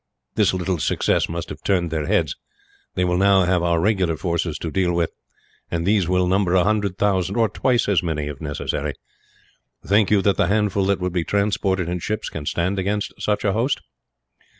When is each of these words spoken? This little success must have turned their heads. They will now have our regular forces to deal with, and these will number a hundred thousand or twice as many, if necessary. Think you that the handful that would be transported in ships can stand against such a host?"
This 0.33 0.51
little 0.51 0.79
success 0.79 1.29
must 1.29 1.49
have 1.49 1.61
turned 1.61 1.91
their 1.91 2.07
heads. 2.07 2.35
They 2.95 3.05
will 3.05 3.17
now 3.19 3.43
have 3.43 3.61
our 3.61 3.79
regular 3.79 4.17
forces 4.17 4.57
to 4.57 4.71
deal 4.71 4.91
with, 4.93 5.11
and 5.69 5.85
these 5.85 6.07
will 6.09 6.25
number 6.25 6.55
a 6.55 6.63
hundred 6.63 6.97
thousand 6.97 7.35
or 7.35 7.47
twice 7.49 7.87
as 7.87 8.01
many, 8.01 8.25
if 8.25 8.41
necessary. 8.41 8.95
Think 9.85 10.09
you 10.09 10.23
that 10.23 10.37
the 10.37 10.47
handful 10.47 10.87
that 10.87 10.99
would 11.01 11.13
be 11.13 11.23
transported 11.23 11.87
in 11.87 11.99
ships 11.99 12.29
can 12.29 12.47
stand 12.47 12.79
against 12.79 13.13
such 13.21 13.45
a 13.45 13.53
host?" 13.53 13.79